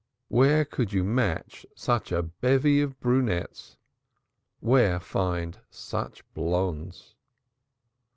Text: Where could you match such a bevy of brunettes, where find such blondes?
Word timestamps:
Where 0.29 0.65
could 0.65 0.91
you 0.93 1.03
match 1.03 1.63
such 1.75 2.11
a 2.11 2.23
bevy 2.23 2.81
of 2.81 2.99
brunettes, 2.99 3.77
where 4.59 4.99
find 4.99 5.59
such 5.69 6.23
blondes? 6.33 7.13